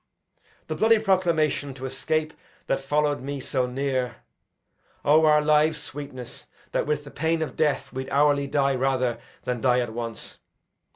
The 0.65 0.73
bloody 0.73 0.97
proclamation 0.97 1.75
to 1.75 1.85
escape 1.85 2.33
That 2.65 2.79
follow'd 2.79 3.21
me 3.21 3.39
so 3.39 3.67
near 3.67 4.15
(O, 5.05 5.27
our 5.27 5.41
lives' 5.41 5.77
sweetness! 5.83 6.47
That 6.71 6.87
with 6.87 7.03
the 7.03 7.11
pain 7.11 7.43
of 7.43 7.55
death 7.55 7.93
would 7.93 8.09
hourly 8.09 8.47
die 8.47 8.73
Rather 8.73 9.19
than 9.43 9.61
die 9.61 9.79
at 9.79 9.93
once!) 9.93 10.39